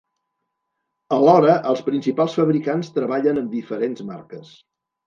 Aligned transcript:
Alhora 1.17 1.59
els 1.73 1.85
principals 1.91 2.39
fabricants 2.41 2.93
treballen 2.99 3.45
amb 3.45 3.57
diferents 3.61 4.07
marques. 4.13 4.61